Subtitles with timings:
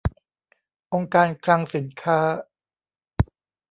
[0.93, 2.19] องค์การคลังสินค้า